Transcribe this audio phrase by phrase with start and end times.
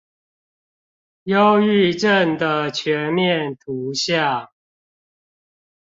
[1.25, 4.49] 憂鬱症的全面圖像